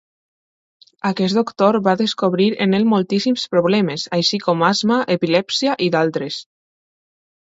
[1.09, 6.41] Aquest doctor va descobrir en ell moltíssims problemes, així com asma, epilèpsia i d'altres.